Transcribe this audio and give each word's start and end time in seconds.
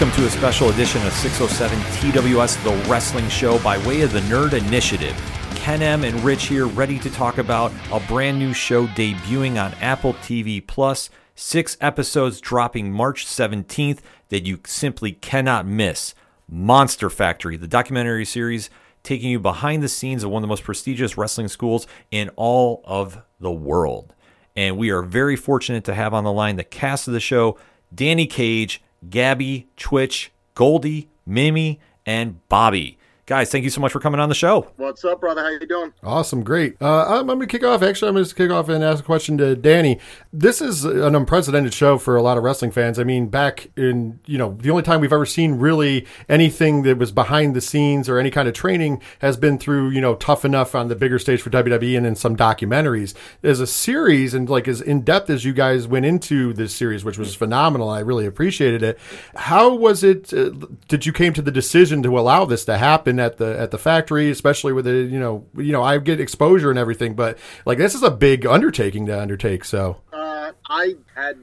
Welcome 0.00 0.22
to 0.22 0.28
a 0.28 0.30
special 0.30 0.70
edition 0.70 1.06
of 1.06 1.12
607 1.12 1.78
TWS 2.12 2.64
The 2.64 2.88
Wrestling 2.88 3.28
Show 3.28 3.58
by 3.58 3.76
way 3.86 4.00
of 4.00 4.14
the 4.14 4.20
Nerd 4.20 4.54
Initiative. 4.54 5.14
Ken 5.56 5.82
M 5.82 6.04
and 6.04 6.18
Rich 6.24 6.46
here, 6.46 6.66
ready 6.68 6.98
to 7.00 7.10
talk 7.10 7.36
about 7.36 7.70
a 7.92 8.00
brand 8.00 8.38
new 8.38 8.54
show 8.54 8.86
debuting 8.86 9.62
on 9.62 9.74
Apple 9.74 10.14
TV 10.14 10.66
Plus. 10.66 11.10
Six 11.34 11.76
episodes 11.82 12.40
dropping 12.40 12.90
March 12.90 13.26
17th 13.26 13.98
that 14.30 14.46
you 14.46 14.60
simply 14.64 15.12
cannot 15.12 15.66
miss. 15.66 16.14
Monster 16.48 17.10
Factory, 17.10 17.58
the 17.58 17.68
documentary 17.68 18.24
series 18.24 18.70
taking 19.02 19.28
you 19.28 19.38
behind 19.38 19.82
the 19.82 19.88
scenes 19.90 20.24
of 20.24 20.30
one 20.30 20.42
of 20.42 20.44
the 20.44 20.50
most 20.50 20.64
prestigious 20.64 21.18
wrestling 21.18 21.48
schools 21.48 21.86
in 22.10 22.30
all 22.36 22.80
of 22.86 23.18
the 23.38 23.52
world. 23.52 24.14
And 24.56 24.78
we 24.78 24.88
are 24.88 25.02
very 25.02 25.36
fortunate 25.36 25.84
to 25.84 25.94
have 25.94 26.14
on 26.14 26.24
the 26.24 26.32
line 26.32 26.56
the 26.56 26.64
cast 26.64 27.06
of 27.06 27.12
the 27.12 27.20
show 27.20 27.58
Danny 27.94 28.26
Cage, 28.26 28.82
Gabby, 29.08 29.66
Twitch, 29.76 30.30
Goldie, 30.54 31.08
Mimi, 31.26 31.80
and 32.04 32.46
Bobby. 32.48 32.98
Guys, 33.30 33.48
thank 33.48 33.62
you 33.62 33.70
so 33.70 33.80
much 33.80 33.92
for 33.92 34.00
coming 34.00 34.18
on 34.18 34.28
the 34.28 34.34
show. 34.34 34.72
What's 34.76 35.04
up, 35.04 35.20
brother? 35.20 35.40
How 35.40 35.50
you 35.50 35.60
doing? 35.60 35.92
Awesome, 36.02 36.42
great. 36.42 36.74
Uh, 36.82 37.04
I'm, 37.06 37.30
I'm 37.30 37.38
going 37.38 37.42
to 37.42 37.46
kick 37.46 37.62
off. 37.62 37.80
Actually, 37.80 38.08
I'm 38.08 38.14
going 38.14 38.24
to 38.24 38.34
kick 38.34 38.50
off 38.50 38.68
and 38.68 38.82
ask 38.82 39.04
a 39.04 39.06
question 39.06 39.38
to 39.38 39.54
Danny. 39.54 40.00
This 40.32 40.60
is 40.60 40.84
an 40.84 41.14
unprecedented 41.14 41.72
show 41.72 41.96
for 41.96 42.16
a 42.16 42.22
lot 42.22 42.38
of 42.38 42.42
wrestling 42.42 42.72
fans. 42.72 42.98
I 42.98 43.04
mean, 43.04 43.28
back 43.28 43.70
in 43.76 44.18
you 44.26 44.36
know 44.36 44.58
the 44.60 44.70
only 44.70 44.82
time 44.82 45.00
we've 45.00 45.12
ever 45.12 45.26
seen 45.26 45.60
really 45.60 46.08
anything 46.28 46.82
that 46.82 46.98
was 46.98 47.12
behind 47.12 47.54
the 47.54 47.60
scenes 47.60 48.08
or 48.08 48.18
any 48.18 48.32
kind 48.32 48.48
of 48.48 48.54
training 48.54 49.00
has 49.20 49.36
been 49.36 49.58
through 49.58 49.90
you 49.90 50.00
know 50.00 50.16
Tough 50.16 50.44
Enough 50.44 50.74
on 50.74 50.88
the 50.88 50.96
bigger 50.96 51.20
stage 51.20 51.40
for 51.40 51.50
WWE 51.50 51.96
and 51.96 52.06
in 52.08 52.16
some 52.16 52.36
documentaries. 52.36 53.14
As 53.44 53.60
a 53.60 53.66
series 53.68 54.34
and 54.34 54.50
like 54.50 54.66
as 54.66 54.80
in 54.80 55.02
depth 55.02 55.30
as 55.30 55.44
you 55.44 55.52
guys 55.52 55.86
went 55.86 56.04
into 56.04 56.52
this 56.52 56.74
series, 56.74 57.04
which 57.04 57.16
was 57.16 57.36
phenomenal. 57.36 57.90
I 57.90 58.00
really 58.00 58.26
appreciated 58.26 58.82
it. 58.82 58.98
How 59.36 59.72
was 59.72 60.02
it? 60.02 60.34
Uh, 60.34 60.50
did 60.88 61.06
you 61.06 61.12
came 61.12 61.32
to 61.34 61.42
the 61.42 61.52
decision 61.52 62.02
to 62.02 62.18
allow 62.18 62.44
this 62.44 62.64
to 62.64 62.76
happen? 62.76 63.19
At 63.20 63.36
the 63.36 63.58
at 63.58 63.70
the 63.70 63.78
factory, 63.78 64.30
especially 64.30 64.72
with 64.72 64.84
the 64.84 64.92
you 64.92 65.18
know 65.18 65.46
you 65.56 65.72
know 65.72 65.82
I 65.82 65.98
get 65.98 66.20
exposure 66.20 66.70
and 66.70 66.78
everything, 66.78 67.14
but 67.14 67.38
like 67.66 67.78
this 67.78 67.94
is 67.94 68.02
a 68.02 68.10
big 68.10 68.46
undertaking 68.46 69.06
to 69.06 69.20
undertake. 69.20 69.64
So 69.64 70.00
uh, 70.12 70.52
I 70.68 70.96
had 71.14 71.38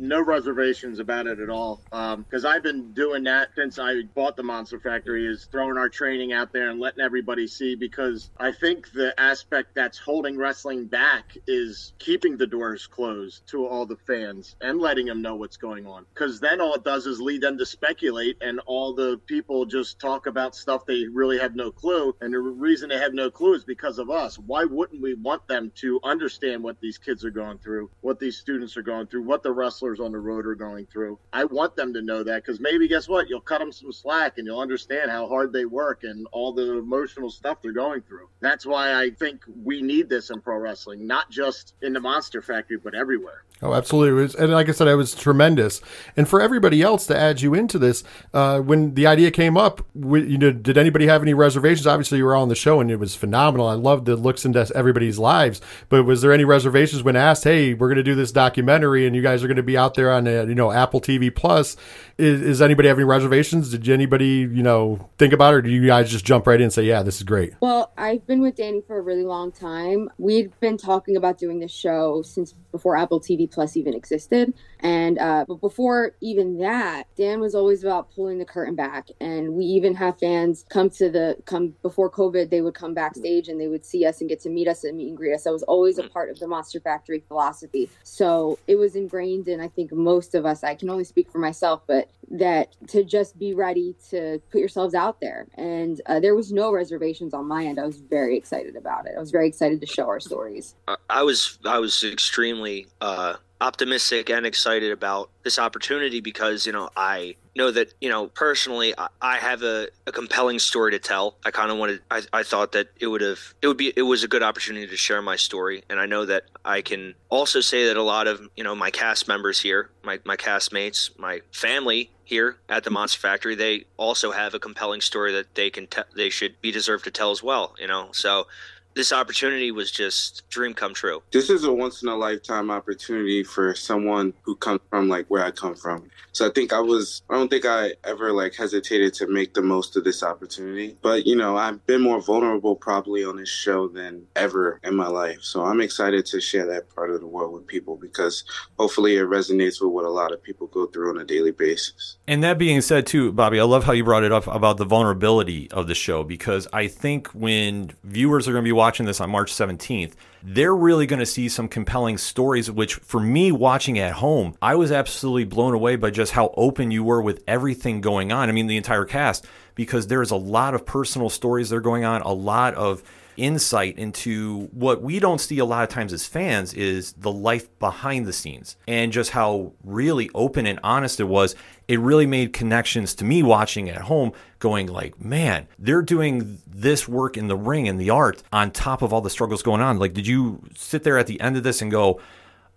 no 0.00 0.22
reservations 0.22 0.98
about 0.98 1.26
it 1.26 1.38
at 1.38 1.50
all 1.50 1.82
because 1.90 2.44
um, 2.44 2.50
I've 2.50 2.62
been 2.62 2.92
doing 2.92 3.24
that 3.24 3.50
since 3.54 3.78
I 3.78 4.02
bought 4.14 4.36
the 4.36 4.42
Monster 4.42 4.80
Factory 4.80 5.26
is 5.26 5.48
throwing 5.50 5.76
our 5.76 5.88
training 5.88 6.32
out 6.32 6.52
there 6.52 6.70
and 6.70 6.80
letting 6.80 7.00
everybody 7.02 7.46
see 7.46 7.74
because 7.74 8.30
I 8.38 8.52
think 8.52 8.90
the 8.92 9.18
aspect 9.20 9.74
that's 9.74 9.98
holding 9.98 10.36
wrestling 10.36 10.86
back 10.86 11.36
is 11.46 11.92
keeping 11.98 12.36
the 12.36 12.46
doors 12.46 12.86
closed 12.86 13.46
to 13.48 13.66
all 13.66 13.86
the 13.86 13.96
fans 14.06 14.56
and 14.60 14.80
letting 14.80 15.06
them 15.06 15.22
know 15.22 15.36
what's 15.36 15.56
going 15.56 15.86
on 15.86 16.06
because 16.14 16.40
then 16.40 16.60
all 16.60 16.74
it 16.74 16.84
does 16.84 17.06
is 17.06 17.20
lead 17.20 17.42
them 17.42 17.58
to 17.58 17.66
speculate 17.66 18.36
and 18.40 18.60
all 18.66 18.94
the 18.94 19.20
people 19.26 19.66
just 19.66 20.00
talk 20.00 20.26
about 20.26 20.54
stuff 20.54 20.86
they 20.86 21.04
really 21.12 21.38
have 21.38 21.54
no 21.54 21.70
clue 21.70 22.14
and 22.20 22.32
the 22.32 22.38
reason 22.38 22.88
they 22.88 22.98
have 22.98 23.14
no 23.14 23.30
clue 23.30 23.54
is 23.54 23.64
because 23.64 23.98
of 23.98 24.10
us. 24.10 24.38
Why 24.38 24.64
wouldn't 24.64 25.02
we 25.02 25.14
want 25.14 25.46
them 25.46 25.72
to 25.76 26.00
understand 26.02 26.62
what 26.62 26.80
these 26.80 26.98
kids 26.98 27.24
are 27.24 27.30
going 27.30 27.58
through 27.58 27.90
what 28.00 28.18
these 28.18 28.38
students 28.38 28.76
are 28.76 28.82
going 28.82 29.06
through 29.06 29.22
what 29.22 29.42
the 29.42 29.52
wrestlers 29.52 29.89
on 29.98 30.12
the 30.12 30.18
road 30.18 30.46
are 30.46 30.54
going 30.54 30.86
through. 30.86 31.18
I 31.32 31.44
want 31.44 31.74
them 31.74 31.92
to 31.94 32.02
know 32.02 32.22
that 32.22 32.44
because 32.44 32.60
maybe 32.60 32.86
guess 32.86 33.08
what? 33.08 33.28
You'll 33.28 33.40
cut 33.40 33.58
them 33.58 33.72
some 33.72 33.92
slack 33.92 34.38
and 34.38 34.46
you'll 34.46 34.60
understand 34.60 35.10
how 35.10 35.26
hard 35.26 35.52
they 35.52 35.64
work 35.64 36.04
and 36.04 36.26
all 36.30 36.52
the 36.52 36.78
emotional 36.78 37.30
stuff 37.30 37.62
they're 37.62 37.72
going 37.72 38.02
through. 38.02 38.28
That's 38.40 38.66
why 38.66 39.02
I 39.02 39.10
think 39.10 39.42
we 39.64 39.82
need 39.82 40.08
this 40.08 40.30
in 40.30 40.40
pro 40.40 40.58
wrestling, 40.58 41.06
not 41.06 41.30
just 41.30 41.74
in 41.82 41.92
the 41.92 42.00
Monster 42.00 42.42
Factory, 42.42 42.76
but 42.76 42.94
everywhere. 42.94 43.44
Oh, 43.62 43.74
absolutely. 43.74 44.22
Was, 44.22 44.34
and 44.34 44.52
like 44.52 44.70
I 44.70 44.72
said, 44.72 44.88
it 44.88 44.94
was 44.94 45.14
tremendous. 45.14 45.82
And 46.16 46.26
for 46.26 46.40
everybody 46.40 46.80
else 46.80 47.06
to 47.08 47.16
add 47.16 47.42
you 47.42 47.52
into 47.52 47.78
this, 47.78 48.02
uh, 48.32 48.60
when 48.60 48.94
the 48.94 49.06
idea 49.06 49.30
came 49.30 49.58
up, 49.58 49.84
we, 49.94 50.26
you 50.26 50.38
know, 50.38 50.50
did 50.50 50.78
anybody 50.78 51.06
have 51.06 51.20
any 51.20 51.34
reservations? 51.34 51.86
Obviously, 51.86 52.18
you 52.18 52.24
were 52.24 52.34
on 52.34 52.48
the 52.48 52.54
show 52.54 52.80
and 52.80 52.90
it 52.90 52.96
was 52.96 53.14
phenomenal. 53.14 53.66
I 53.66 53.74
loved 53.74 54.06
the 54.06 54.16
looks 54.16 54.46
into 54.46 54.70
everybody's 54.74 55.18
lives. 55.18 55.60
But 55.90 56.04
was 56.04 56.22
there 56.22 56.32
any 56.32 56.44
reservations 56.44 57.02
when 57.02 57.16
asked, 57.16 57.44
hey, 57.44 57.74
we're 57.74 57.88
going 57.88 57.96
to 57.96 58.02
do 58.02 58.14
this 58.14 58.32
documentary 58.32 59.06
and 59.06 59.14
you 59.14 59.20
guys 59.20 59.44
are 59.44 59.46
going 59.46 59.58
to 59.58 59.62
be 59.62 59.69
out 59.76 59.94
there 59.94 60.10
on, 60.10 60.26
uh, 60.26 60.44
you 60.44 60.54
know, 60.54 60.70
Apple 60.70 61.00
TV 61.00 61.34
Plus? 61.34 61.76
Is, 62.18 62.42
is 62.42 62.62
anybody 62.62 62.88
have 62.88 62.98
any 62.98 63.04
reservations? 63.04 63.70
Did 63.70 63.88
anybody, 63.88 64.40
you 64.50 64.62
know, 64.62 65.08
think 65.18 65.32
about 65.32 65.54
it 65.54 65.56
or 65.58 65.62
do 65.62 65.70
you 65.70 65.86
guys 65.86 66.10
just 66.10 66.24
jump 66.24 66.46
right 66.46 66.60
in 66.60 66.64
and 66.64 66.72
say, 66.72 66.82
yeah, 66.82 67.02
this 67.02 67.16
is 67.16 67.22
great? 67.22 67.54
Well, 67.60 67.92
I've 67.96 68.26
been 68.26 68.42
with 68.42 68.56
Danny 68.56 68.82
for 68.86 68.98
a 68.98 69.02
really 69.02 69.24
long 69.24 69.52
time. 69.52 70.10
We'd 70.18 70.58
been 70.60 70.76
talking 70.76 71.16
about 71.16 71.38
doing 71.38 71.60
this 71.60 71.72
show 71.72 72.22
since 72.22 72.54
before 72.72 72.96
Apple 72.96 73.20
TV 73.20 73.50
Plus 73.50 73.76
even 73.76 73.94
existed. 73.94 74.52
And 74.80 75.18
uh, 75.18 75.44
but 75.46 75.60
before 75.60 76.12
even 76.20 76.58
that, 76.58 77.04
Dan 77.16 77.40
was 77.40 77.54
always 77.54 77.84
about 77.84 78.10
pulling 78.14 78.38
the 78.38 78.44
curtain 78.44 78.74
back. 78.74 79.08
And 79.20 79.54
we 79.54 79.64
even 79.64 79.94
have 79.94 80.18
fans 80.18 80.64
come 80.68 80.90
to 80.90 81.10
the 81.10 81.36
come 81.44 81.74
before 81.82 82.10
COVID, 82.10 82.50
they 82.50 82.60
would 82.60 82.74
come 82.74 82.94
backstage 82.94 83.48
and 83.48 83.60
they 83.60 83.68
would 83.68 83.84
see 83.84 84.06
us 84.06 84.20
and 84.20 84.28
get 84.28 84.40
to 84.42 84.50
meet 84.50 84.68
us 84.68 84.84
and 84.84 84.96
meet 84.96 85.08
and 85.08 85.16
greet 85.16 85.34
us. 85.34 85.44
That 85.44 85.52
was 85.52 85.62
always 85.64 85.98
a 85.98 86.08
part 86.08 86.30
of 86.30 86.38
the 86.38 86.46
Monster 86.46 86.80
Factory 86.80 87.22
philosophy. 87.28 87.90
So 88.04 88.58
it 88.66 88.76
was 88.76 88.96
ingrained 88.96 89.48
in 89.48 89.59
I 89.60 89.68
think 89.68 89.92
most 89.92 90.34
of 90.34 90.46
us. 90.46 90.64
I 90.64 90.74
can 90.74 90.90
only 90.90 91.04
speak 91.04 91.30
for 91.30 91.38
myself, 91.38 91.82
but 91.86 92.10
that 92.30 92.76
to 92.88 93.04
just 93.04 93.38
be 93.38 93.54
ready 93.54 93.96
to 94.10 94.40
put 94.50 94.58
yourselves 94.58 94.94
out 94.94 95.20
there. 95.20 95.48
And 95.54 96.00
uh, 96.06 96.20
there 96.20 96.34
was 96.34 96.52
no 96.52 96.72
reservations 96.72 97.34
on 97.34 97.46
my 97.46 97.64
end. 97.64 97.78
I 97.78 97.86
was 97.86 98.00
very 98.00 98.36
excited 98.36 98.76
about 98.76 99.06
it. 99.06 99.14
I 99.16 99.20
was 99.20 99.30
very 99.30 99.48
excited 99.48 99.80
to 99.80 99.86
show 99.86 100.06
our 100.08 100.20
stories. 100.20 100.74
I 101.08 101.22
was 101.22 101.58
I 101.64 101.78
was 101.78 102.04
extremely 102.04 102.86
uh, 103.00 103.34
optimistic 103.60 104.30
and 104.30 104.46
excited 104.46 104.90
about 104.90 105.30
this 105.42 105.58
opportunity 105.58 106.20
because 106.20 106.66
you 106.66 106.72
know 106.72 106.88
I 106.96 107.36
know 107.56 107.70
that 107.70 107.92
you 108.00 108.08
know 108.08 108.28
personally 108.28 108.94
I, 108.96 109.08
I 109.20 109.36
have 109.36 109.62
a, 109.62 109.88
a, 110.06 110.12
compelling 110.12 110.58
story 110.58 110.92
to 110.92 110.98
tell. 110.98 111.36
I 111.44 111.50
kind 111.50 111.70
of 111.70 111.78
wanted 111.78 112.00
I, 112.10 112.22
I 112.32 112.42
thought 112.42 112.72
that 112.72 112.88
it 112.98 113.06
would 113.06 113.20
have 113.20 113.54
it 113.60 113.66
would 113.66 113.76
be 113.76 113.92
it 113.94 114.02
was 114.02 114.24
a 114.24 114.28
good 114.28 114.42
opportunity 114.42 114.86
to 114.86 114.96
share 114.96 115.20
my 115.20 115.36
story, 115.36 115.82
and 115.90 116.00
I 116.00 116.06
know 116.06 116.24
that 116.24 116.44
I 116.64 116.80
can 116.80 117.14
also 117.28 117.60
say 117.60 117.86
that 117.86 117.96
a 117.96 118.02
lot 118.02 118.26
of 118.26 118.48
you 118.56 118.64
know 118.64 118.74
my 118.74 118.90
cast 118.90 119.28
members 119.28 119.60
here, 119.60 119.90
my 120.02 120.20
my 120.24 120.36
castmates, 120.36 121.16
my 121.18 121.42
family 121.52 122.10
here 122.24 122.58
at 122.68 122.84
the 122.84 122.90
Monster 122.90 123.18
Factory, 123.18 123.56
they 123.56 123.84
also 123.96 124.30
have 124.30 124.54
a 124.54 124.58
compelling 124.58 125.00
story 125.00 125.32
that 125.32 125.54
they 125.54 125.68
can 125.68 125.86
te- 125.86 126.02
they 126.14 126.30
should 126.30 126.60
be 126.60 126.70
deserved 126.70 127.04
to 127.04 127.10
tell 127.10 127.30
as 127.30 127.42
well. 127.42 127.74
You 127.78 127.88
know, 127.88 128.08
so 128.12 128.46
this 128.94 129.12
opportunity 129.12 129.70
was 129.70 129.90
just 129.90 130.48
dream 130.50 130.74
come 130.74 130.94
true. 130.94 131.22
This 131.32 131.50
is 131.50 131.64
a 131.64 131.72
once 131.72 132.02
in 132.02 132.08
a 132.08 132.16
lifetime 132.16 132.70
opportunity 132.70 133.42
for 133.42 133.74
someone 133.74 134.32
who 134.42 134.56
comes 134.56 134.80
from 134.90 135.08
like 135.08 135.26
where 135.28 135.44
I 135.44 135.50
come 135.50 135.74
from. 135.74 136.10
So 136.32 136.46
I 136.46 136.50
think 136.50 136.72
I 136.72 136.80
was 136.80 137.22
I 137.30 137.34
don't 137.34 137.48
think 137.48 137.64
I 137.64 137.94
ever 138.04 138.32
like 138.32 138.54
hesitated 138.54 139.14
to 139.14 139.26
make 139.26 139.54
the 139.54 139.62
most 139.62 139.96
of 139.96 140.04
this 140.04 140.22
opportunity. 140.22 140.96
But 141.02 141.26
you 141.26 141.36
know, 141.36 141.56
I've 141.56 141.84
been 141.86 142.02
more 142.02 142.20
vulnerable 142.20 142.76
probably 142.76 143.24
on 143.24 143.36
this 143.36 143.48
show 143.48 143.88
than 143.88 144.26
ever 144.36 144.80
in 144.82 144.96
my 144.96 145.08
life. 145.08 145.42
So 145.42 145.64
I'm 145.64 145.80
excited 145.80 146.26
to 146.26 146.40
share 146.40 146.66
that 146.66 146.94
part 146.94 147.10
of 147.10 147.20
the 147.20 147.26
world 147.26 147.52
with 147.52 147.66
people 147.66 147.96
because 147.96 148.44
hopefully 148.78 149.16
it 149.16 149.26
resonates 149.26 149.80
with 149.80 149.92
what 149.92 150.04
a 150.04 150.10
lot 150.10 150.32
of 150.32 150.42
people 150.42 150.66
go 150.68 150.86
through 150.86 151.10
on 151.10 151.18
a 151.18 151.24
daily 151.24 151.52
basis. 151.52 152.16
And 152.30 152.44
that 152.44 152.58
being 152.58 152.80
said 152.80 153.08
too, 153.08 153.32
Bobby, 153.32 153.58
I 153.58 153.64
love 153.64 153.82
how 153.82 153.90
you 153.90 154.04
brought 154.04 154.22
it 154.22 154.30
up 154.30 154.46
about 154.46 154.76
the 154.76 154.84
vulnerability 154.84 155.68
of 155.72 155.88
the 155.88 155.96
show 155.96 156.22
because 156.22 156.68
I 156.72 156.86
think 156.86 157.26
when 157.30 157.90
viewers 158.04 158.46
are 158.46 158.52
going 158.52 158.62
to 158.62 158.68
be 158.68 158.70
watching 158.70 159.04
this 159.04 159.20
on 159.20 159.30
March 159.30 159.52
17th, 159.52 160.12
they're 160.40 160.76
really 160.76 161.08
going 161.08 161.18
to 161.18 161.26
see 161.26 161.48
some 161.48 161.66
compelling 161.66 162.18
stories, 162.18 162.70
which 162.70 162.94
for 162.94 163.18
me 163.18 163.50
watching 163.50 163.98
at 163.98 164.12
home, 164.12 164.54
I 164.62 164.76
was 164.76 164.92
absolutely 164.92 165.42
blown 165.42 165.74
away 165.74 165.96
by 165.96 166.10
just 166.10 166.30
how 166.30 166.54
open 166.56 166.92
you 166.92 167.02
were 167.02 167.20
with 167.20 167.42
everything 167.48 168.00
going 168.00 168.30
on. 168.30 168.48
I 168.48 168.52
mean, 168.52 168.68
the 168.68 168.76
entire 168.76 169.06
cast, 169.06 169.44
because 169.74 170.06
there's 170.06 170.30
a 170.30 170.36
lot 170.36 170.74
of 170.74 170.86
personal 170.86 171.30
stories 171.30 171.70
that 171.70 171.76
are 171.78 171.80
going 171.80 172.04
on, 172.04 172.22
a 172.22 172.32
lot 172.32 172.74
of 172.74 173.02
insight 173.40 173.98
into 173.98 174.68
what 174.72 175.00
we 175.02 175.18
don't 175.18 175.40
see 175.40 175.58
a 175.58 175.64
lot 175.64 175.82
of 175.82 175.88
times 175.88 176.12
as 176.12 176.26
fans 176.26 176.74
is 176.74 177.12
the 177.14 177.32
life 177.32 177.76
behind 177.78 178.26
the 178.26 178.32
scenes 178.32 178.76
and 178.86 179.12
just 179.12 179.30
how 179.30 179.72
really 179.82 180.30
open 180.34 180.66
and 180.66 180.78
honest 180.84 181.18
it 181.18 181.24
was. 181.24 181.54
It 181.88 181.98
really 181.98 182.26
made 182.26 182.52
connections 182.52 183.14
to 183.16 183.24
me 183.24 183.42
watching 183.42 183.88
at 183.88 184.02
home 184.02 184.32
going 184.58 184.86
like 184.86 185.18
man 185.18 185.66
they're 185.78 186.02
doing 186.02 186.58
this 186.66 187.08
work 187.08 187.38
in 187.38 187.48
the 187.48 187.56
ring 187.56 187.88
and 187.88 187.98
the 187.98 188.10
art 188.10 188.42
on 188.52 188.70
top 188.70 189.00
of 189.00 189.12
all 189.12 189.22
the 189.22 189.30
struggles 189.30 189.62
going 189.62 189.80
on. 189.80 189.98
Like 189.98 190.12
did 190.12 190.26
you 190.26 190.62
sit 190.76 191.02
there 191.02 191.18
at 191.18 191.26
the 191.26 191.40
end 191.40 191.56
of 191.56 191.62
this 191.62 191.80
and 191.80 191.90
go 191.90 192.20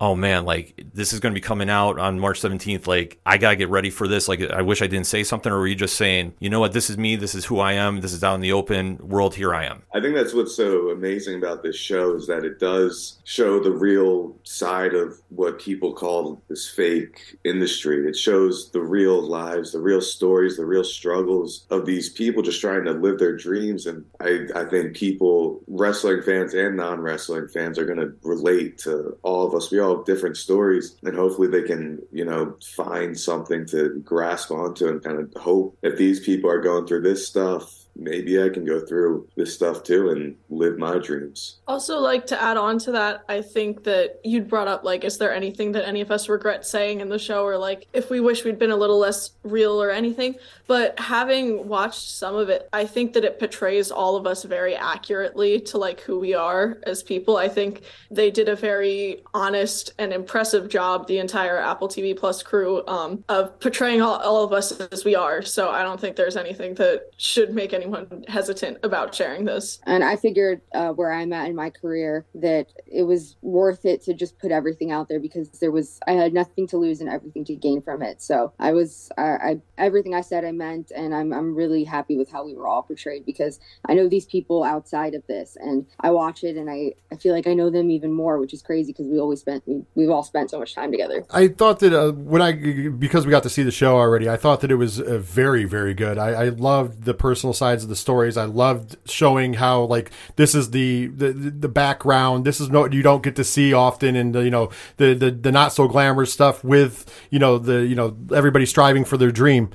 oh 0.03 0.15
man, 0.15 0.44
like 0.44 0.85
this 0.94 1.13
is 1.13 1.21
going 1.21 1.33
to 1.33 1.39
be 1.39 1.41
coming 1.41 1.69
out 1.69 1.97
on 1.97 2.19
March 2.19 2.41
17th. 2.41 2.88
Like 2.88 3.21
I 3.25 3.38
got 3.38 3.51
to 3.51 3.55
get 3.55 3.69
ready 3.69 3.89
for 3.89 4.05
this. 4.05 4.27
Like 4.27 4.41
I 4.41 4.61
wish 4.61 4.81
I 4.81 4.88
didn't 4.88 5.07
say 5.07 5.23
something. 5.23 5.50
Or 5.50 5.59
were 5.59 5.67
you 5.67 5.75
just 5.75 5.95
saying, 5.95 6.33
you 6.39 6.50
know 6.50 6.59
what, 6.59 6.73
this 6.73 6.89
is 6.89 6.97
me. 6.97 7.15
This 7.15 7.33
is 7.33 7.45
who 7.45 7.59
I 7.59 7.73
am. 7.73 8.01
This 8.01 8.11
is 8.11 8.21
out 8.21 8.35
in 8.35 8.41
the 8.41 8.51
open 8.51 8.97
world. 8.97 9.33
Here 9.33 9.55
I 9.55 9.63
am. 9.63 9.81
I 9.95 10.01
think 10.01 10.15
that's 10.15 10.33
what's 10.33 10.57
so 10.57 10.89
amazing 10.89 11.38
about 11.38 11.63
this 11.63 11.77
show 11.77 12.15
is 12.15 12.27
that 12.27 12.44
it 12.44 12.59
does 12.59 13.19
show 13.23 13.61
the 13.61 13.71
real 13.71 14.35
side 14.44 14.94
of 14.94 15.21
what 15.29 15.57
people 15.57 15.94
call 15.94 16.41
this 16.49 16.69
fake 16.69 17.38
industry. 17.45 18.06
It 18.06 18.17
shows 18.17 18.71
the 18.71 18.81
real 18.81 19.21
lives, 19.21 19.71
the 19.71 19.79
real 19.79 20.01
stories, 20.01 20.57
the 20.57 20.65
real 20.65 20.83
struggles 20.83 21.65
of 21.69 21.85
these 21.85 22.09
people 22.09 22.44
just 22.44 22.59
trying 22.59 22.83
to 22.83 22.91
live 22.91 23.19
their 23.19 23.38
dreams. 23.38 23.85
And 23.85 24.03
I, 24.19 24.47
I 24.53 24.65
think 24.65 24.97
people, 24.97 25.61
wrestling 25.67 26.23
fans 26.23 26.53
and 26.53 26.75
non 26.75 26.99
wrestling 26.99 27.47
fans, 27.47 27.79
are 27.79 27.85
going 27.85 27.99
to 27.99 28.13
relate 28.23 28.77
to 28.79 29.17
all 29.23 29.47
of 29.47 29.56
us. 29.56 29.71
We 29.71 29.79
all 29.79 29.93
tell 29.94 30.04
different 30.04 30.38
stories, 30.38 30.95
and 31.04 31.16
hopefully 31.16 31.48
they 31.48 31.63
can, 31.63 32.01
you 32.12 32.25
know, 32.25 32.56
find 32.75 33.18
something 33.18 33.66
to 33.68 34.01
grasp 34.04 34.51
onto 34.51 34.88
and 34.88 35.04
kind 35.04 35.19
of 35.19 35.42
hope 35.42 35.78
if 35.81 35.98
these 35.98 36.19
people 36.19 36.50
are 36.50 36.62
going 36.62 36.88
through 36.88 37.01
this 37.01 37.28
stuff 37.28 37.82
maybe 37.95 38.42
I 38.42 38.50
can 38.50 38.66
go 38.66 38.80
through 38.80 39.28
this 39.36 39.54
stuff 39.54 39.84
too 39.84 40.10
and 40.10 40.36
live 40.50 40.78
my 40.78 40.98
dreams. 40.98 41.60
Also, 41.68 42.00
like 42.00 42.25
to 42.28 42.42
add 42.42 42.57
on 42.57 42.80
to 42.80 42.92
that, 42.92 43.24
I 43.30 43.42
think 43.42 43.84
that 43.84 44.19
you'd 44.24 44.48
brought 44.48 44.68
up 44.68 44.84
like, 44.84 45.04
is 45.04 45.18
there 45.18 45.34
anything 45.34 45.72
that 45.74 45.88
any 45.88 46.01
of 46.01 46.12
us 46.12 46.30
regret 46.30 46.66
saying 46.66 47.01
in 47.01 47.10
the 47.10 47.19
show, 47.19 47.44
or 47.44 47.57
like 47.57 47.88
if 47.94 48.10
we 48.10 48.19
wish 48.19 48.44
we'd 48.44 48.60
been 48.60 48.72
a 48.72 48.75
little 48.75 49.00
less 49.00 49.31
real 49.44 49.81
or 49.81 49.92
anything? 49.92 50.36
But 50.66 50.98
having 51.00 51.68
watched 51.68 52.10
some 52.10 52.36
of 52.36 52.50
it, 52.50 52.69
I 52.72 52.86
think 52.86 53.13
that 53.13 53.24
it 53.24 53.38
portrays 53.38 53.92
all 53.92 54.16
of 54.16 54.25
us 54.25 54.44
very 54.44 54.75
accurately 54.75 55.60
to 55.62 55.78
like 55.78 56.00
who 56.01 56.19
we 56.19 56.34
are 56.34 56.80
as 56.84 57.04
people. 57.04 57.38
I 57.38 57.50
think 57.50 57.81
they 58.10 58.31
did 58.31 58.48
a 58.48 58.56
very 58.56 59.22
honest 59.34 59.94
and 60.00 60.13
impressive 60.13 60.69
job, 60.69 61.07
the 61.07 61.19
entire 61.19 61.57
Apple 61.57 61.88
TV 61.88 62.18
Plus 62.18 62.42
crew, 62.42 62.86
um, 62.88 63.24
of 63.30 63.60
portraying 63.60 64.01
all, 64.01 64.16
all 64.16 64.44
of 64.44 64.54
us 64.54 64.72
as 64.72 65.04
we 65.04 65.16
are. 65.16 65.42
So 65.42 65.69
I 65.69 65.84
don't 65.84 66.00
think 66.00 66.16
there's 66.16 66.38
anything 66.38 66.75
that 66.75 67.12
should 67.18 67.54
make 67.54 67.74
any 67.74 67.82
anyone 67.83 68.24
hesitant 68.27 68.77
about 68.83 69.13
sharing 69.13 69.45
this. 69.45 69.80
And 69.83 70.03
I 70.03 70.15
figured 70.15 70.62
uh, 70.74 70.89
where 70.89 71.12
I'm 71.12 71.33
at 71.33 71.50
in 71.50 71.56
my 71.56 71.69
career 71.69 72.25
that 72.35 72.68
it 72.88 73.03
was 73.03 73.35
worth 73.41 73.85
it 73.85 74.01
to 74.03 74.13
just 74.13 74.39
put 74.39 74.51
everything 74.51 74.91
out 74.91 75.09
there 75.09 75.19
because 75.19 75.50
there 75.59 75.71
was 75.71 76.00
I 76.07 76.13
had 76.13 76.33
nothing 76.33 76.68
to 76.68 76.77
lose 76.77 77.01
and 77.01 77.09
everything 77.09 77.44
to 77.45 77.56
gain 77.56 77.81
from 77.81 78.01
it. 78.01 78.21
So 78.21 78.53
I 78.59 78.71
was 78.71 79.12
I, 79.18 79.24
I 79.24 79.62
everything 79.77 80.15
I 80.15 80.21
said 80.21 80.45
I 80.45 80.51
meant, 80.51 80.91
and 80.95 81.13
I'm 81.13 81.33
I'm 81.33 81.56
really 81.56 81.83
happy 81.83 82.18
with 82.18 82.31
how 82.31 82.45
we 82.45 82.53
were 82.53 82.68
all 82.68 82.83
portrayed 82.83 83.25
because 83.25 83.59
I 83.88 83.94
know 83.94 84.07
these 84.07 84.25
people 84.25 84.63
outside 84.63 85.13
of 85.13 85.25
this, 85.27 85.57
and 85.59 85.85
I 86.00 86.12
watch 86.12 86.44
it 86.44 86.56
and 86.56 86.69
I 86.69 86.94
I 87.12 87.18
feel 87.18 87.33
like 87.33 87.47
I 87.47 87.53
know 87.53 87.69
them 87.69 87.91
even 87.91 88.12
more, 88.12 88.39
which 88.39 88.53
is 88.53 88.62
crazy 88.62 88.91
because 88.91 89.07
we 89.07 89.19
always 89.19 89.41
spent 89.41 89.63
we, 89.65 89.83
we've 89.95 90.09
all 90.09 90.24
spent 90.24 90.50
so 90.50 90.59
much 90.59 90.74
time 90.74 90.91
together. 90.91 91.25
I 91.30 91.50
thought 91.50 91.80
that 91.80 91.94
uh, 91.94 92.12
when 92.12 92.41
I 92.41 92.53
because 92.53 93.25
we 93.25 93.31
got 93.31 93.44
to 93.44 93.50
see 93.50 93.63
the 93.63 93.71
show 93.71 93.97
already, 93.97 94.30
I 94.30 94.38
thought 94.38 94.62
that 94.62 94.71
it 94.71 94.75
was 94.75 95.00
uh, 95.00 95.18
very 95.19 95.65
very 95.65 95.94
good. 95.94 96.18
I, 96.18 96.45
I 96.45 96.50
loved 96.50 97.03
the 97.03 97.13
personal 97.13 97.53
side 97.53 97.72
sides 97.73 97.83
of 97.83 97.89
the 97.89 97.95
stories. 97.95 98.37
I 98.37 98.45
loved 98.45 98.97
showing 99.05 99.53
how 99.53 99.83
like 99.83 100.11
this 100.35 100.53
is 100.53 100.71
the 100.71 101.07
the, 101.07 101.33
the 101.33 101.67
background. 101.67 102.45
This 102.45 102.61
is 102.61 102.69
what 102.69 102.93
you 102.93 103.01
don't 103.01 103.23
get 103.23 103.35
to 103.37 103.43
see 103.43 103.73
often, 103.73 104.15
and 104.15 104.35
you 104.35 104.51
know 104.51 104.69
the, 104.97 105.13
the 105.13 105.31
the 105.31 105.51
not 105.51 105.73
so 105.73 105.87
glamorous 105.87 106.31
stuff 106.31 106.63
with 106.63 107.05
you 107.31 107.39
know 107.39 107.57
the 107.57 107.85
you 107.85 107.95
know 107.95 108.15
everybody 108.33 108.65
striving 108.65 109.05
for 109.05 109.17
their 109.17 109.31
dream. 109.31 109.71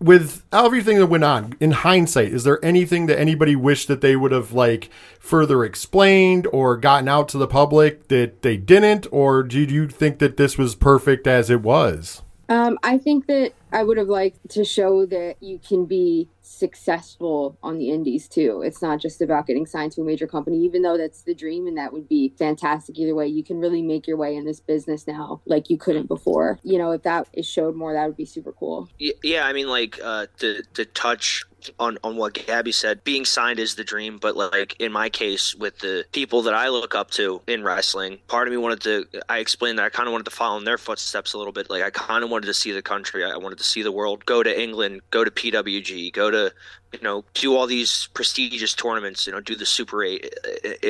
With 0.00 0.42
everything 0.52 0.98
that 0.98 1.06
went 1.06 1.24
on, 1.24 1.54
in 1.60 1.70
hindsight, 1.70 2.32
is 2.32 2.44
there 2.44 2.62
anything 2.64 3.06
that 3.06 3.18
anybody 3.18 3.54
wished 3.54 3.88
that 3.88 4.00
they 4.00 4.16
would 4.16 4.32
have 4.32 4.52
like 4.52 4.90
further 5.18 5.64
explained 5.64 6.46
or 6.52 6.76
gotten 6.76 7.08
out 7.08 7.28
to 7.30 7.38
the 7.38 7.46
public 7.46 8.08
that 8.08 8.42
they 8.42 8.56
didn't, 8.56 9.06
or 9.12 9.42
do 9.42 9.60
you 9.60 9.88
think 9.88 10.18
that 10.18 10.36
this 10.36 10.58
was 10.58 10.74
perfect 10.74 11.26
as 11.26 11.48
it 11.48 11.62
was? 11.62 12.23
Um, 12.48 12.78
I 12.82 12.98
think 12.98 13.26
that 13.26 13.52
I 13.72 13.82
would 13.82 13.96
have 13.98 14.08
liked 14.08 14.48
to 14.50 14.64
show 14.64 15.06
that 15.06 15.36
you 15.40 15.58
can 15.58 15.86
be 15.86 16.28
successful 16.40 17.58
on 17.62 17.78
the 17.78 17.90
indies 17.90 18.28
too. 18.28 18.62
It's 18.62 18.82
not 18.82 19.00
just 19.00 19.20
about 19.20 19.46
getting 19.46 19.66
signed 19.66 19.92
to 19.92 20.02
a 20.02 20.04
major 20.04 20.26
company, 20.26 20.58
even 20.58 20.82
though 20.82 20.96
that's 20.96 21.22
the 21.22 21.34
dream 21.34 21.66
and 21.66 21.76
that 21.78 21.92
would 21.92 22.08
be 22.08 22.34
fantastic 22.38 22.98
either 22.98 23.14
way. 23.14 23.26
You 23.26 23.42
can 23.42 23.58
really 23.58 23.82
make 23.82 24.06
your 24.06 24.16
way 24.16 24.36
in 24.36 24.44
this 24.44 24.60
business 24.60 25.06
now 25.06 25.40
like 25.46 25.70
you 25.70 25.78
couldn't 25.78 26.06
before. 26.06 26.60
You 26.62 26.78
know, 26.78 26.92
if 26.92 27.02
that 27.02 27.28
is 27.32 27.46
showed 27.46 27.74
more, 27.74 27.92
that 27.94 28.06
would 28.06 28.16
be 28.16 28.26
super 28.26 28.52
cool. 28.52 28.88
Yeah, 28.98 29.46
I 29.46 29.52
mean, 29.52 29.68
like 29.68 29.98
uh, 30.02 30.26
to 30.38 30.62
to 30.74 30.84
touch 30.84 31.44
on 31.78 31.98
on 32.04 32.16
what 32.16 32.34
Gabby 32.34 32.72
said, 32.72 33.04
being 33.04 33.24
signed 33.24 33.58
is 33.58 33.74
the 33.74 33.84
dream, 33.84 34.18
but 34.20 34.36
like 34.36 34.76
in 34.78 34.92
my 34.92 35.08
case 35.08 35.54
with 35.54 35.78
the 35.78 36.04
people 36.12 36.42
that 36.42 36.54
I 36.54 36.68
look 36.68 36.94
up 36.94 37.10
to 37.12 37.40
in 37.46 37.62
wrestling, 37.64 38.18
part 38.28 38.46
of 38.46 38.52
me 38.52 38.58
wanted 38.58 38.80
to 38.82 39.06
I 39.28 39.38
explained 39.38 39.78
that 39.78 39.84
I 39.84 39.88
kind 39.90 40.08
of 40.08 40.12
wanted 40.12 40.24
to 40.24 40.30
follow 40.30 40.58
in 40.58 40.64
their 40.64 40.78
footsteps 40.78 41.32
a 41.32 41.38
little 41.38 41.52
bit. 41.52 41.70
Like 41.70 41.82
I 41.82 41.90
kind 41.90 42.24
of 42.24 42.30
wanted 42.30 42.46
to 42.46 42.54
see 42.54 42.72
the 42.72 42.82
country, 42.82 43.24
I 43.24 43.36
wanted 43.36 43.58
to 43.58 43.64
see 43.64 43.82
the 43.82 43.92
world, 43.92 44.24
go 44.26 44.42
to 44.42 44.62
England, 44.62 45.00
go 45.10 45.24
to 45.24 45.30
PWG, 45.30 46.12
go 46.12 46.30
to 46.30 46.52
you 46.94 47.02
know, 47.02 47.24
do 47.34 47.56
all 47.56 47.66
these 47.66 48.08
prestigious 48.14 48.74
tournaments, 48.74 49.26
you 49.26 49.32
know, 49.32 49.40
do 49.40 49.54
the 49.54 49.66
Super 49.66 50.02
Eight. 50.02 50.32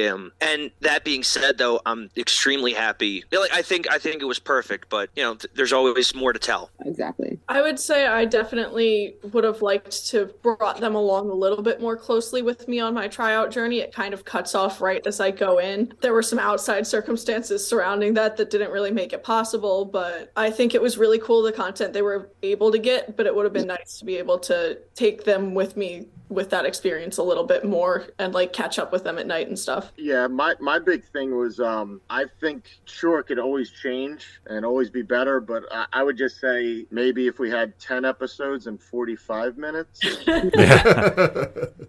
Um, 0.08 0.32
and 0.40 0.70
that 0.80 1.04
being 1.04 1.22
said, 1.22 1.58
though, 1.58 1.80
I'm 1.86 2.10
extremely 2.16 2.72
happy. 2.72 3.24
Like, 3.32 3.52
I 3.52 3.62
think 3.62 3.90
I 3.90 3.98
think 3.98 4.22
it 4.22 4.26
was 4.26 4.38
perfect, 4.38 4.88
but 4.88 5.10
you 5.16 5.22
know, 5.22 5.34
th- 5.34 5.52
there's 5.54 5.72
always 5.72 6.14
more 6.14 6.32
to 6.32 6.38
tell. 6.38 6.70
Exactly. 6.84 7.38
I 7.48 7.62
would 7.62 7.78
say 7.78 8.06
I 8.06 8.24
definitely 8.24 9.16
would 9.32 9.44
have 9.44 9.62
liked 9.62 10.06
to 10.08 10.18
have 10.20 10.42
brought 10.42 10.80
them 10.80 10.94
along 10.94 11.30
a 11.30 11.34
little 11.34 11.62
bit 11.62 11.80
more 11.80 11.96
closely 11.96 12.42
with 12.42 12.68
me 12.68 12.80
on 12.80 12.94
my 12.94 13.08
tryout 13.08 13.50
journey. 13.50 13.80
It 13.80 13.92
kind 13.92 14.14
of 14.14 14.24
cuts 14.24 14.54
off 14.54 14.80
right 14.80 15.04
as 15.06 15.20
I 15.20 15.30
go 15.30 15.58
in. 15.58 15.92
There 16.00 16.12
were 16.12 16.22
some 16.22 16.38
outside 16.38 16.86
circumstances 16.86 17.66
surrounding 17.66 18.14
that 18.14 18.36
that 18.36 18.50
didn't 18.50 18.70
really 18.70 18.90
make 18.90 19.12
it 19.12 19.22
possible, 19.22 19.84
but 19.84 20.32
I 20.36 20.50
think 20.50 20.74
it 20.74 20.82
was 20.82 20.98
really 20.98 21.18
cool 21.18 21.42
the 21.42 21.52
content 21.52 21.92
they 21.92 22.02
were 22.02 22.30
able 22.42 22.70
to 22.72 22.78
get. 22.78 23.16
But 23.16 23.26
it 23.26 23.34
would 23.34 23.44
have 23.44 23.52
been 23.52 23.66
nice 23.66 23.98
to 23.98 24.04
be 24.04 24.16
able 24.16 24.38
to 24.40 24.78
take 24.94 25.24
them 25.24 25.54
with 25.54 25.76
me 25.76 25.93
with 26.28 26.50
that 26.50 26.64
experience 26.64 27.18
a 27.18 27.22
little 27.22 27.44
bit 27.44 27.64
more 27.64 28.06
and 28.18 28.34
like 28.34 28.52
catch 28.52 28.78
up 28.78 28.92
with 28.92 29.04
them 29.04 29.18
at 29.18 29.26
night 29.26 29.48
and 29.48 29.58
stuff. 29.58 29.92
Yeah, 29.96 30.26
my 30.26 30.54
my 30.60 30.78
big 30.78 31.04
thing 31.04 31.36
was 31.36 31.60
um 31.60 32.00
I 32.10 32.24
think 32.40 32.64
sure 32.84 33.18
it 33.18 33.24
could 33.24 33.38
always 33.38 33.70
change 33.70 34.40
and 34.46 34.64
always 34.64 34.90
be 34.90 35.02
better, 35.02 35.40
but 35.40 35.64
I, 35.70 35.86
I 35.92 36.02
would 36.02 36.16
just 36.16 36.40
say 36.40 36.86
maybe 36.90 37.26
if 37.26 37.38
we 37.38 37.50
had 37.50 37.78
10 37.78 38.04
episodes 38.04 38.66
in 38.66 38.78
45 38.78 39.58
minutes. 39.58 40.00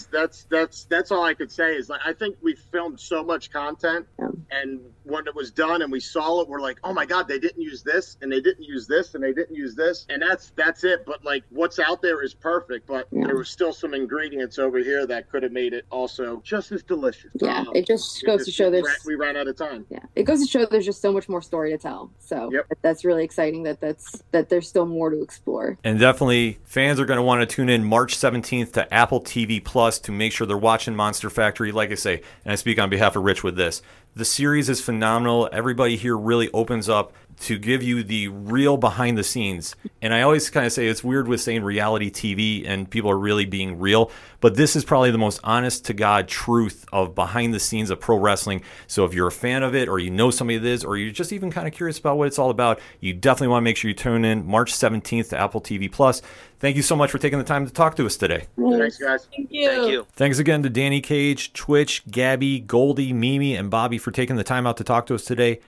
always 0.00 0.06
but 0.10 0.20
that's 0.20 0.44
that's 0.44 0.44
that's 0.44 0.84
that's 0.84 1.10
all 1.10 1.24
I 1.24 1.34
could 1.34 1.50
say 1.50 1.74
is 1.76 1.88
like 1.88 2.00
I 2.04 2.12
think 2.12 2.36
we 2.42 2.54
filmed 2.54 3.00
so 3.00 3.22
much 3.22 3.50
content, 3.50 4.06
yeah. 4.18 4.28
and 4.50 4.80
when 5.04 5.26
it 5.26 5.34
was 5.34 5.50
done 5.50 5.82
and 5.82 5.90
we 5.90 6.00
saw 6.00 6.40
it, 6.40 6.48
we're 6.48 6.60
like, 6.60 6.78
oh 6.84 6.92
my 6.92 7.06
god, 7.06 7.28
they 7.28 7.38
didn't 7.38 7.60
use 7.60 7.82
this, 7.82 8.16
and 8.22 8.30
they 8.30 8.40
didn't 8.40 8.64
use 8.64 8.86
this, 8.86 9.14
and 9.14 9.22
they 9.22 9.32
didn't 9.32 9.56
use 9.56 9.74
this, 9.74 10.06
and 10.08 10.22
that's 10.22 10.52
that's 10.56 10.84
it. 10.84 11.04
But 11.04 11.24
like 11.24 11.44
what's 11.50 11.78
out 11.78 12.02
there 12.02 12.22
is 12.22 12.34
perfect, 12.34 12.86
but 12.86 13.08
yeah. 13.10 13.26
there 13.26 13.36
were 13.36 13.44
still 13.44 13.72
some 13.72 13.94
ingredients 13.94 14.58
over 14.58 14.78
here 14.78 15.06
that 15.06 15.30
could 15.30 15.42
have 15.42 15.52
made 15.52 15.72
it 15.72 15.84
also 15.90 16.40
just 16.44 16.72
as 16.72 16.82
delicious. 16.82 17.30
Yeah, 17.34 17.60
um, 17.60 17.70
it 17.74 17.86
just 17.86 18.24
goes 18.24 18.42
it 18.42 18.44
just, 18.44 18.46
to 18.46 18.52
show 18.52 18.70
there's 18.70 18.88
we 19.04 19.14
ran 19.14 19.36
out 19.36 19.48
of 19.48 19.56
time. 19.56 19.86
Yeah, 19.90 20.00
it 20.14 20.24
goes 20.24 20.40
to 20.40 20.46
show 20.46 20.64
there's 20.66 20.86
just 20.86 21.02
so 21.02 21.12
much 21.12 21.28
more 21.28 21.42
story 21.42 21.70
to 21.70 21.78
tell. 21.78 22.10
So 22.18 22.50
yep. 22.52 22.66
that's 22.82 23.04
really 23.04 23.24
exciting 23.24 23.62
that 23.64 23.80
that's 23.80 24.22
that 24.32 24.48
there's 24.48 24.68
still 24.68 24.86
more 24.86 25.10
to 25.10 25.22
explore. 25.22 25.78
And 25.84 25.98
definitely 25.98 26.58
fans 26.64 27.00
are 27.00 27.06
going 27.06 27.18
to 27.18 27.22
want 27.22 27.40
to 27.40 27.46
tune 27.46 27.68
in 27.68 27.84
March 27.84 28.16
17th 28.16 28.72
to 28.72 28.92
Apple 28.92 29.20
TV 29.20 29.62
Plus 29.62 29.89
to 30.00 30.12
make 30.12 30.32
sure 30.32 30.46
they're 30.46 30.56
watching 30.56 30.94
Monster 30.94 31.30
Factory. 31.30 31.72
Like 31.72 31.90
I 31.90 31.94
say, 31.94 32.22
and 32.44 32.52
I 32.52 32.54
speak 32.54 32.78
on 32.78 32.88
behalf 32.90 33.16
of 33.16 33.24
Rich 33.24 33.42
with 33.42 33.56
this. 33.56 33.82
The 34.14 34.24
series 34.24 34.68
is 34.68 34.80
phenomenal. 34.80 35.48
Everybody 35.52 35.96
here 35.96 36.16
really 36.16 36.50
opens 36.52 36.88
up 36.88 37.12
to 37.40 37.58
give 37.58 37.82
you 37.82 38.02
the 38.02 38.28
real 38.28 38.76
behind 38.76 39.16
the 39.16 39.24
scenes. 39.24 39.74
And 40.02 40.12
I 40.12 40.22
always 40.22 40.50
kind 40.50 40.66
of 40.66 40.72
say 40.72 40.88
it's 40.88 41.02
weird 41.02 41.26
with 41.26 41.40
saying 41.40 41.62
reality 41.62 42.10
TV 42.10 42.68
and 42.68 42.90
people 42.90 43.10
are 43.10 43.18
really 43.18 43.46
being 43.46 43.78
real, 43.78 44.10
but 44.40 44.56
this 44.56 44.76
is 44.76 44.84
probably 44.84 45.10
the 45.10 45.18
most 45.18 45.40
honest 45.42 45.86
to 45.86 45.94
God 45.94 46.28
truth 46.28 46.84
of 46.92 47.14
behind 47.14 47.54
the 47.54 47.60
scenes 47.60 47.88
of 47.90 47.98
pro 47.98 48.18
wrestling. 48.18 48.62
So 48.86 49.04
if 49.04 49.14
you're 49.14 49.28
a 49.28 49.32
fan 49.32 49.62
of 49.62 49.74
it 49.74 49.88
or 49.88 49.98
you 49.98 50.10
know 50.10 50.30
somebody 50.30 50.58
that 50.58 50.68
is 50.68 50.84
or 50.84 50.98
you're 50.98 51.12
just 51.12 51.32
even 51.32 51.50
kind 51.50 51.66
of 51.66 51.72
curious 51.72 51.98
about 51.98 52.18
what 52.18 52.26
it's 52.26 52.38
all 52.38 52.50
about, 52.50 52.78
you 53.00 53.14
definitely 53.14 53.48
want 53.48 53.62
to 53.62 53.64
make 53.64 53.78
sure 53.78 53.88
you 53.88 53.94
tune 53.94 54.24
in 54.24 54.46
March 54.46 54.72
17th 54.72 55.30
to 55.30 55.38
Apple 55.38 55.62
TV 55.62 55.90
Plus. 55.90 56.20
Thank 56.58 56.76
you 56.76 56.82
so 56.82 56.94
much 56.94 57.10
for 57.10 57.16
taking 57.16 57.38
the 57.38 57.44
time 57.44 57.66
to 57.66 57.72
talk 57.72 57.96
to 57.96 58.04
us 58.04 58.18
today. 58.18 58.46
Thanks, 58.58 58.98
guys. 58.98 59.26
Thank 59.34 59.50
you. 59.50 59.70
Thank 59.70 59.90
you. 59.90 60.06
Thanks 60.12 60.38
again 60.38 60.62
to 60.62 60.68
Danny 60.68 61.00
Cage, 61.00 61.54
Twitch, 61.54 62.02
Gabby, 62.10 62.60
Goldie, 62.60 63.14
Mimi, 63.14 63.56
and 63.56 63.70
Bobby 63.70 63.96
for 64.00 64.10
taking 64.10 64.36
the 64.36 64.44
time 64.44 64.66
out 64.66 64.76
to 64.78 64.84
talk 64.84 65.06
to 65.06 65.14
us 65.14 65.24
today. 65.24 65.60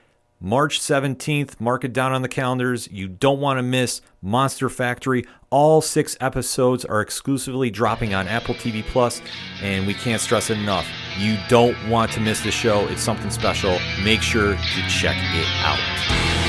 March 0.45 0.81
17th, 0.81 1.61
mark 1.61 1.85
it 1.85 1.93
down 1.93 2.13
on 2.13 2.23
the 2.23 2.29
calendars. 2.29 2.89
You 2.91 3.07
don't 3.07 3.39
want 3.39 3.59
to 3.59 3.63
miss 3.63 4.01
Monster 4.21 4.69
Factory. 4.69 5.25
All 5.51 5.81
six 5.81 6.17
episodes 6.21 6.85
are 6.85 7.01
exclusively 7.01 7.71
dropping 7.71 8.13
on 8.13 8.27
Apple 8.27 8.57
TV 8.57 8.83
Plus, 8.83 9.23
and 9.63 9.87
we 9.87 9.95
can't 9.95 10.21
stress 10.21 10.51
it 10.51 10.59
enough. 10.59 10.89
You 11.17 11.39
don't 11.49 11.77
want 11.89 12.11
to 12.13 12.21
miss 12.21 12.41
the 12.41 12.51
show. 12.51 12.89
It's 12.89 13.03
something 13.03 13.31
special. 13.31 13.79
Make 14.03 14.21
sure 14.21 14.57
to 14.57 14.89
check 14.89 15.17
it 15.17 15.47
out. 15.65 16.42